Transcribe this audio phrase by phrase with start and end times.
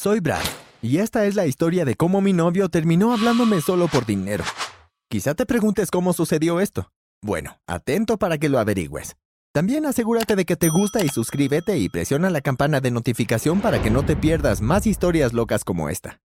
[0.00, 0.40] Soy Brad,
[0.80, 4.44] y esta es la historia de cómo mi novio terminó hablándome solo por dinero.
[5.10, 6.90] Quizá te preguntes cómo sucedió esto.
[7.20, 9.18] Bueno, atento para que lo averigües.
[9.52, 13.82] También asegúrate de que te gusta y suscríbete y presiona la campana de notificación para
[13.82, 16.22] que no te pierdas más historias locas como esta.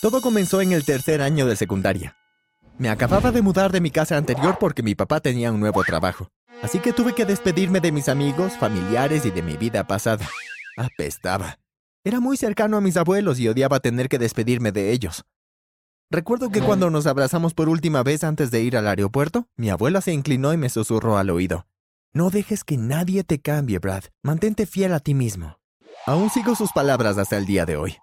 [0.00, 2.16] Todo comenzó en el tercer año de secundaria.
[2.78, 6.30] Me acababa de mudar de mi casa anterior porque mi papá tenía un nuevo trabajo,
[6.62, 10.26] así que tuve que despedirme de mis amigos, familiares y de mi vida pasada.
[10.78, 11.58] Apestaba.
[12.06, 15.24] Era muy cercano a mis abuelos y odiaba tener que despedirme de ellos.
[16.08, 20.00] Recuerdo que cuando nos abrazamos por última vez antes de ir al aeropuerto, mi abuela
[20.00, 21.66] se inclinó y me susurró al oído.
[22.12, 24.04] No dejes que nadie te cambie, Brad.
[24.22, 25.58] Mantente fiel a ti mismo.
[26.06, 27.96] Aún sigo sus palabras hasta el día de hoy.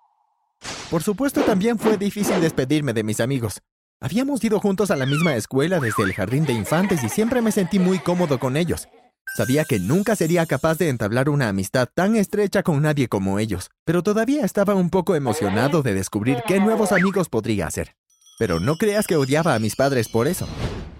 [0.92, 3.62] Por supuesto, también fue difícil despedirme de mis amigos.
[4.02, 7.54] Habíamos ido juntos a la misma escuela desde el jardín de infantes y siempre me
[7.54, 8.90] sentí muy cómodo con ellos.
[9.36, 13.72] Sabía que nunca sería capaz de entablar una amistad tan estrecha con nadie como ellos,
[13.84, 17.96] pero todavía estaba un poco emocionado de descubrir qué nuevos amigos podría hacer.
[18.38, 20.48] Pero no creas que odiaba a mis padres por eso.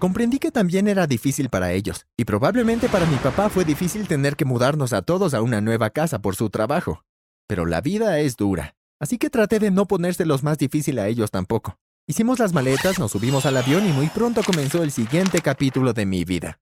[0.00, 4.34] Comprendí que también era difícil para ellos, y probablemente para mi papá fue difícil tener
[4.34, 7.04] que mudarnos a todos a una nueva casa por su trabajo.
[7.46, 11.30] Pero la vida es dura, así que traté de no ponérselos más difícil a ellos
[11.30, 11.78] tampoco.
[12.08, 16.04] Hicimos las maletas, nos subimos al avión y muy pronto comenzó el siguiente capítulo de
[16.04, 16.58] mi vida.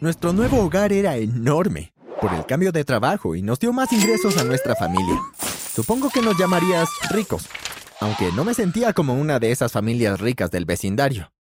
[0.00, 4.38] Nuestro nuevo hogar era enorme por el cambio de trabajo y nos dio más ingresos
[4.38, 5.20] a nuestra familia.
[5.74, 7.46] Supongo que nos llamarías ricos,
[8.00, 11.34] aunque no me sentía como una de esas familias ricas del vecindario.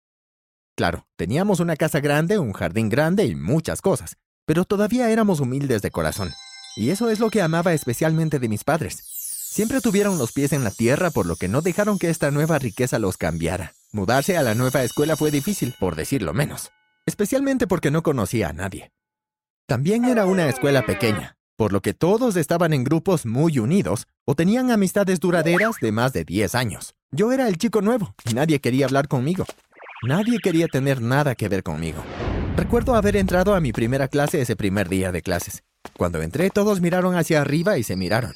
[0.75, 5.81] Claro, teníamos una casa grande, un jardín grande y muchas cosas, pero todavía éramos humildes
[5.81, 6.29] de corazón.
[6.75, 9.01] Y eso es lo que amaba especialmente de mis padres.
[9.05, 12.59] Siempre tuvieron los pies en la tierra por lo que no dejaron que esta nueva
[12.59, 13.73] riqueza los cambiara.
[13.94, 16.71] Mudarse a la nueva escuela fue difícil, por decirlo menos
[17.09, 18.91] especialmente porque no conocía a nadie.
[19.67, 24.33] También era una escuela pequeña, por lo que todos estaban en grupos muy unidos o
[24.33, 26.95] tenían amistades duraderas de más de 10 años.
[27.11, 29.45] Yo era el chico nuevo y nadie quería hablar conmigo.
[30.07, 32.01] Nadie quería tener nada que ver conmigo.
[32.56, 35.63] Recuerdo haber entrado a mi primera clase ese primer día de clases.
[35.97, 38.34] Cuando entré todos miraron hacia arriba y se miraron.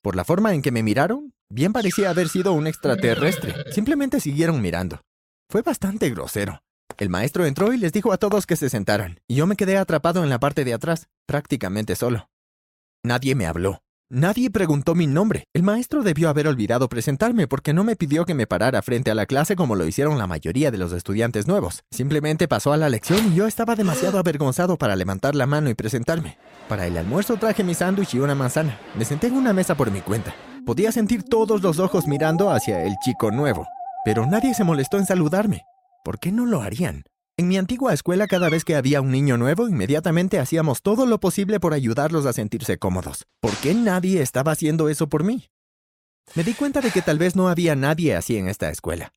[0.00, 3.54] Por la forma en que me miraron, bien parecía haber sido un extraterrestre.
[3.72, 5.00] Simplemente siguieron mirando.
[5.50, 6.60] Fue bastante grosero.
[6.96, 9.76] El maestro entró y les dijo a todos que se sentaran, y yo me quedé
[9.76, 12.28] atrapado en la parte de atrás, prácticamente solo.
[13.04, 13.82] Nadie me habló.
[14.10, 15.44] Nadie preguntó mi nombre.
[15.52, 19.14] El maestro debió haber olvidado presentarme porque no me pidió que me parara frente a
[19.14, 21.84] la clase como lo hicieron la mayoría de los estudiantes nuevos.
[21.90, 25.74] Simplemente pasó a la lección y yo estaba demasiado avergonzado para levantar la mano y
[25.74, 26.38] presentarme.
[26.70, 28.80] Para el almuerzo traje mi sándwich y una manzana.
[28.96, 30.34] Me senté en una mesa por mi cuenta.
[30.64, 33.66] Podía sentir todos los ojos mirando hacia el chico nuevo,
[34.06, 35.66] pero nadie se molestó en saludarme.
[36.04, 37.04] ¿Por qué no lo harían?
[37.36, 41.20] En mi antigua escuela, cada vez que había un niño nuevo, inmediatamente hacíamos todo lo
[41.20, 43.26] posible por ayudarlos a sentirse cómodos.
[43.40, 45.48] ¿Por qué nadie estaba haciendo eso por mí?
[46.34, 49.12] Me di cuenta de que tal vez no había nadie así en esta escuela.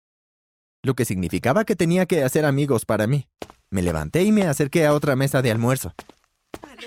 [0.84, 3.28] Lo que significaba que tenía que hacer amigos para mí.
[3.70, 5.94] Me levanté y me acerqué a otra mesa de almuerzo.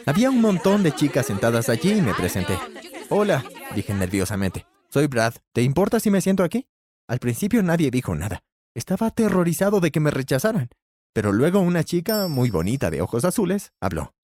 [0.07, 2.59] Había un montón de chicas sentadas allí y me presenté.
[3.09, 3.45] Hola,
[3.75, 4.67] dije nerviosamente.
[4.89, 5.35] Soy Brad.
[5.53, 6.67] ¿Te importa si me siento aquí?
[7.09, 8.43] Al principio nadie dijo nada.
[8.75, 10.69] Estaba aterrorizado de que me rechazaran.
[11.15, 14.15] Pero luego una chica, muy bonita de ojos azules, habló.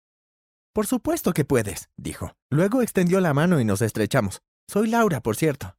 [0.73, 2.33] Por supuesto que puedes, dijo.
[2.51, 4.43] Luego extendió la mano y nos estrechamos.
[4.69, 5.77] Soy Laura, por cierto.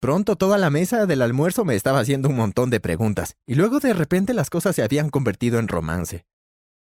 [0.00, 3.80] Pronto toda la mesa del almuerzo me estaba haciendo un montón de preguntas, y luego
[3.80, 6.24] de repente las cosas se habían convertido en romance.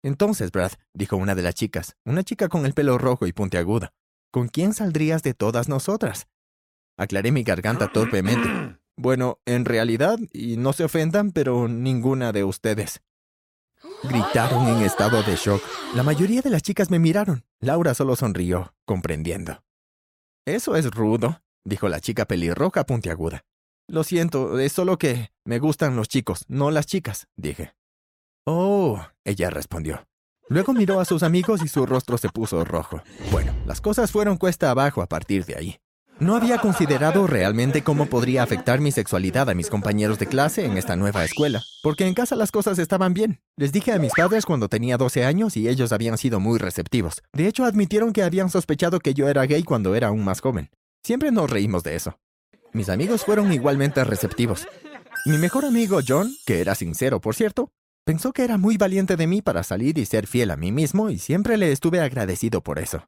[0.02, 3.90] Entonces, Brad, dijo una de las chicas, una chica con el pelo rojo y puntiagudo,
[4.30, 6.28] ¿con quién saldrías de todas nosotras?
[6.98, 8.78] Aclaré mi garganta torpemente.
[8.96, 13.02] Bueno, en realidad, y no se ofendan, pero ninguna de ustedes.
[14.04, 15.62] Gritaron en estado de shock.
[15.94, 17.44] La mayoría de las chicas me miraron.
[17.60, 19.62] Laura solo sonrió, comprendiendo.
[20.46, 23.44] Eso es rudo, dijo la chica pelirroja puntiaguda.
[23.88, 27.74] Lo siento, es solo que me gustan los chicos, no las chicas, dije.
[28.46, 30.06] Oh, ella respondió.
[30.48, 33.02] Luego miró a sus amigos y su rostro se puso rojo.
[33.30, 35.80] Bueno, las cosas fueron cuesta abajo a partir de ahí.
[36.20, 40.78] No había considerado realmente cómo podría afectar mi sexualidad a mis compañeros de clase en
[40.78, 43.40] esta nueva escuela, porque en casa las cosas estaban bien.
[43.56, 47.20] Les dije a mis padres cuando tenía 12 años y ellos habían sido muy receptivos.
[47.32, 50.70] De hecho, admitieron que habían sospechado que yo era gay cuando era aún más joven.
[51.02, 52.16] Siempre nos reímos de eso.
[52.72, 54.68] Mis amigos fueron igualmente receptivos.
[55.26, 57.70] Mi mejor amigo John, que era sincero, por cierto,
[58.04, 61.10] pensó que era muy valiente de mí para salir y ser fiel a mí mismo
[61.10, 63.04] y siempre le estuve agradecido por eso.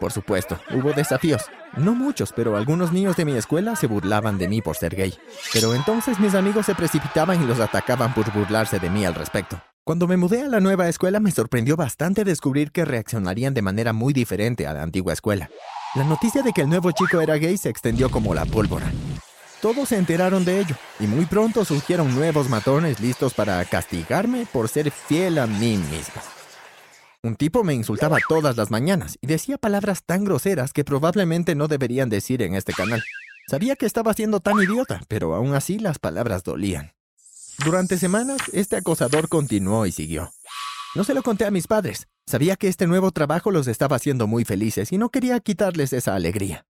[0.00, 1.42] Por supuesto, hubo desafíos.
[1.76, 5.14] No muchos, pero algunos niños de mi escuela se burlaban de mí por ser gay.
[5.52, 9.60] Pero entonces mis amigos se precipitaban y los atacaban por burlarse de mí al respecto.
[9.84, 13.92] Cuando me mudé a la nueva escuela me sorprendió bastante descubrir que reaccionarían de manera
[13.92, 15.50] muy diferente a la antigua escuela.
[15.94, 18.90] La noticia de que el nuevo chico era gay se extendió como la pólvora.
[19.60, 24.70] Todos se enteraron de ello, y muy pronto surgieron nuevos matones listos para castigarme por
[24.70, 26.22] ser fiel a mí mismo.
[27.22, 31.68] Un tipo me insultaba todas las mañanas y decía palabras tan groseras que probablemente no
[31.68, 33.02] deberían decir en este canal.
[33.46, 36.94] Sabía que estaba siendo tan idiota, pero aún así las palabras dolían.
[37.62, 40.32] Durante semanas, este acosador continuó y siguió.
[40.94, 42.08] No se lo conté a mis padres.
[42.26, 46.14] Sabía que este nuevo trabajo los estaba haciendo muy felices y no quería quitarles esa
[46.14, 46.64] alegría.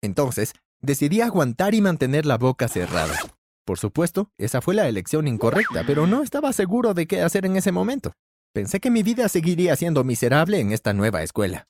[0.00, 3.18] Entonces, decidí aguantar y mantener la boca cerrada.
[3.66, 7.56] Por supuesto, esa fue la elección incorrecta, pero no estaba seguro de qué hacer en
[7.56, 8.14] ese momento.
[8.54, 11.66] Pensé que mi vida seguiría siendo miserable en esta nueva escuela.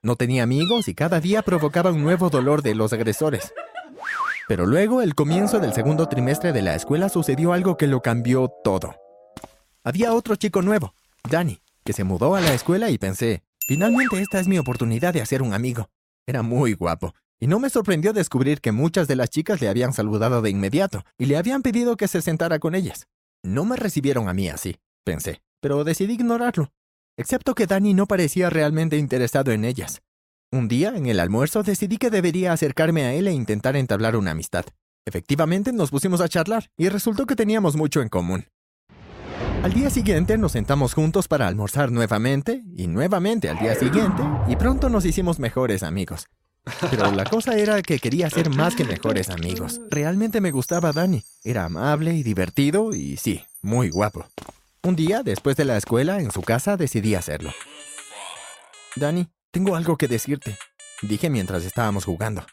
[0.00, 3.52] No tenía amigos y cada día provocaba un nuevo dolor de los agresores.
[4.46, 8.48] Pero luego, el comienzo del segundo trimestre de la escuela, sucedió algo que lo cambió
[8.62, 8.94] todo.
[9.82, 10.94] Había otro chico nuevo,
[11.28, 15.22] Danny, que se mudó a la escuela y pensé, finalmente esta es mi oportunidad de
[15.22, 15.88] hacer un amigo.
[16.28, 19.92] Era muy guapo, y no me sorprendió descubrir que muchas de las chicas le habían
[19.92, 23.08] saludado de inmediato y le habían pedido que se sentara con ellas.
[23.42, 26.72] No me recibieron a mí así, pensé, pero decidí ignorarlo,
[27.16, 30.02] excepto que Danny no parecía realmente interesado en ellas.
[30.52, 34.32] Un día, en el almuerzo, decidí que debería acercarme a él e intentar entablar una
[34.32, 34.64] amistad.
[35.06, 38.46] Efectivamente, nos pusimos a charlar y resultó que teníamos mucho en común.
[39.62, 44.56] Al día siguiente nos sentamos juntos para almorzar nuevamente y nuevamente al día siguiente y
[44.56, 46.28] pronto nos hicimos mejores amigos.
[46.90, 49.80] Pero la cosa era que quería ser más que mejores amigos.
[49.90, 51.22] Realmente me gustaba Dani.
[51.44, 54.26] Era amable y divertido y sí, muy guapo.
[54.82, 57.52] Un día, después de la escuela, en su casa, decidí hacerlo.
[58.96, 60.56] Dani, tengo algo que decirte,
[61.02, 62.46] dije mientras estábamos jugando.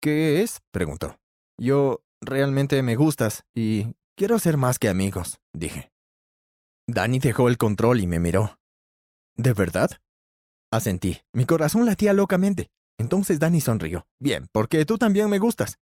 [0.00, 0.60] ¿Qué es?
[0.70, 1.18] preguntó.
[1.58, 5.92] Yo realmente me gustas y quiero ser más que amigos, dije.
[6.86, 8.58] Danny dejó el control y me miró.
[9.36, 9.90] ¿De verdad?
[10.70, 11.22] Asentí.
[11.32, 12.68] Mi corazón latía locamente.
[12.98, 14.06] Entonces Danny sonrió.
[14.18, 15.78] Bien, porque tú también me gustas.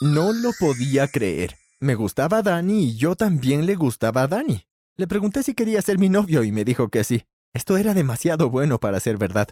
[0.00, 1.56] No lo podía creer.
[1.80, 4.67] Me gustaba Danny y yo también le gustaba a Danny.
[4.98, 7.22] Le pregunté si quería ser mi novio y me dijo que sí.
[7.54, 9.46] Esto era demasiado bueno para ser verdad.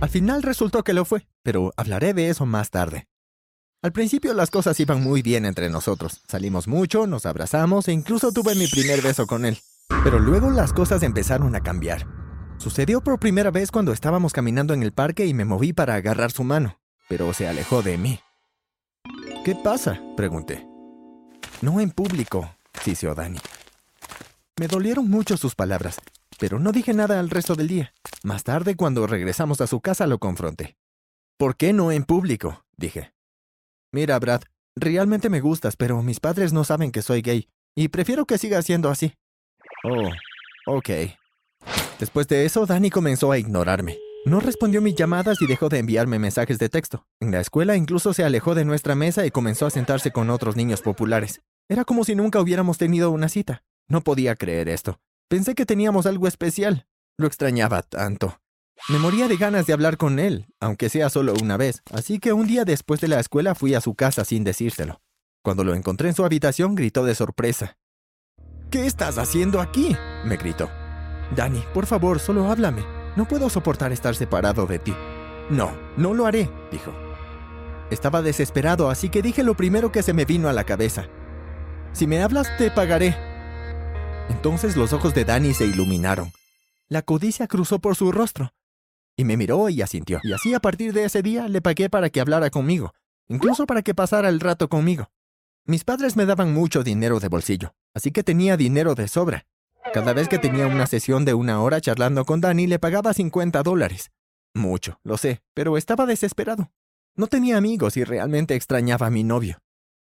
[0.00, 3.08] Al final resultó que lo fue, pero hablaré de eso más tarde.
[3.82, 6.22] Al principio las cosas iban muy bien entre nosotros.
[6.28, 9.58] Salimos mucho, nos abrazamos e incluso tuve mi primer beso con él.
[10.04, 12.06] Pero luego las cosas empezaron a cambiar.
[12.58, 16.30] Sucedió por primera vez cuando estábamos caminando en el parque y me moví para agarrar
[16.30, 16.78] su mano,
[17.08, 18.20] pero se alejó de mí.
[19.44, 20.00] ¿Qué pasa?
[20.16, 20.64] pregunté.
[21.60, 22.48] No en público,
[22.84, 23.40] siseó Dani.
[24.58, 25.98] Me dolieron mucho sus palabras,
[26.38, 27.94] pero no dije nada al resto del día.
[28.22, 30.76] Más tarde, cuando regresamos a su casa, lo confronté.
[31.38, 32.64] ¿Por qué no en público?
[32.76, 33.14] dije.
[33.92, 34.42] Mira, Brad,
[34.76, 38.60] realmente me gustas, pero mis padres no saben que soy gay, y prefiero que siga
[38.60, 39.14] siendo así.
[39.84, 40.10] Oh,
[40.66, 40.90] ok.
[41.98, 43.98] Después de eso, Danny comenzó a ignorarme.
[44.26, 47.06] No respondió mis llamadas y dejó de enviarme mensajes de texto.
[47.20, 50.56] En la escuela incluso se alejó de nuestra mesa y comenzó a sentarse con otros
[50.56, 51.40] niños populares.
[51.68, 53.64] Era como si nunca hubiéramos tenido una cita.
[53.92, 54.98] No podía creer esto.
[55.28, 56.86] Pensé que teníamos algo especial.
[57.18, 58.40] Lo extrañaba tanto.
[58.88, 62.32] Me moría de ganas de hablar con él, aunque sea solo una vez, así que
[62.32, 65.02] un día después de la escuela fui a su casa sin decírselo.
[65.44, 67.76] Cuando lo encontré en su habitación, gritó de sorpresa.
[68.70, 69.94] ¿Qué estás haciendo aquí?
[70.24, 70.70] me gritó.
[71.36, 72.86] Dani, por favor, solo háblame.
[73.14, 74.94] No puedo soportar estar separado de ti.
[75.50, 76.94] No, no lo haré, dijo.
[77.90, 81.08] Estaba desesperado, así que dije lo primero que se me vino a la cabeza.
[81.92, 83.31] Si me hablas, te pagaré.
[84.32, 86.32] Entonces los ojos de Dani se iluminaron.
[86.88, 88.54] La codicia cruzó por su rostro.
[89.14, 90.20] Y me miró y asintió.
[90.22, 92.94] Y así a partir de ese día le pagué para que hablara conmigo,
[93.28, 95.10] incluso para que pasara el rato conmigo.
[95.66, 99.46] Mis padres me daban mucho dinero de bolsillo, así que tenía dinero de sobra.
[99.92, 103.62] Cada vez que tenía una sesión de una hora charlando con Dani, le pagaba 50
[103.62, 104.12] dólares.
[104.54, 106.72] Mucho, lo sé, pero estaba desesperado.
[107.14, 109.58] No tenía amigos y realmente extrañaba a mi novio.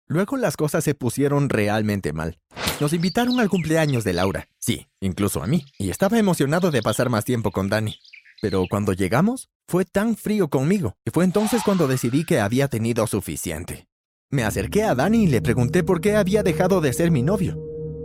[0.06, 2.38] Luego las cosas se pusieron realmente mal.
[2.80, 7.10] Nos invitaron al cumpleaños de Laura, sí, incluso a mí, y estaba emocionado de pasar
[7.10, 7.96] más tiempo con Dani.
[8.40, 13.06] Pero cuando llegamos, fue tan frío conmigo, y fue entonces cuando decidí que había tenido
[13.06, 13.86] suficiente.
[14.30, 17.58] Me acerqué a Dani y le pregunté por qué había dejado de ser mi novio.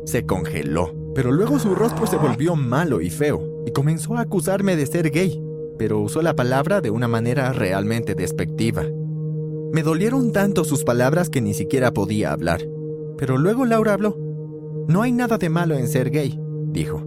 [0.05, 4.75] Se congeló, pero luego su rostro se volvió malo y feo, y comenzó a acusarme
[4.75, 5.41] de ser gay,
[5.79, 8.84] pero usó la palabra de una manera realmente despectiva.
[9.72, 12.62] Me dolieron tanto sus palabras que ni siquiera podía hablar.
[13.17, 14.25] Pero luego Laura habló.
[14.88, 17.04] No hay nada de malo en ser gay, dijo.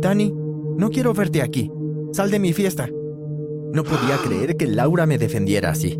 [0.00, 0.32] Dani,
[0.76, 1.70] no quiero verte aquí.
[2.12, 2.88] Sal de mi fiesta.
[3.72, 5.98] No podía creer que Laura me defendiera así.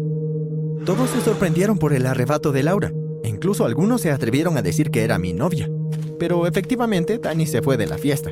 [0.84, 2.92] Todos se sorprendieron por el arrebato de Laura,
[3.24, 5.70] incluso algunos se atrevieron a decir que era mi novia.
[6.18, 8.30] Pero efectivamente, Dani se fue de la fiesta.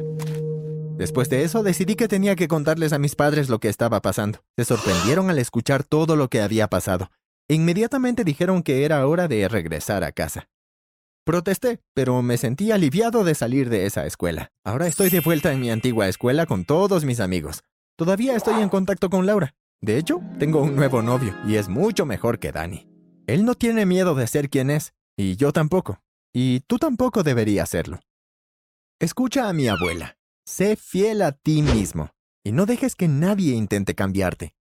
[0.97, 4.41] Después de eso decidí que tenía que contarles a mis padres lo que estaba pasando.
[4.59, 7.11] Se sorprendieron al escuchar todo lo que había pasado.
[7.49, 10.49] Inmediatamente dijeron que era hora de regresar a casa.
[11.25, 14.51] Protesté, pero me sentí aliviado de salir de esa escuela.
[14.65, 17.63] Ahora estoy de vuelta en mi antigua escuela con todos mis amigos.
[17.97, 19.55] Todavía estoy en contacto con Laura.
[19.83, 22.89] De hecho, tengo un nuevo novio y es mucho mejor que Dani.
[23.27, 26.01] Él no tiene miedo de ser quien es, y yo tampoco.
[26.33, 28.01] Y tú tampoco deberías serlo.
[28.99, 30.17] Escucha a mi abuela.
[30.47, 32.11] Sé fiel a ti mismo
[32.45, 34.55] y no dejes que nadie intente cambiarte.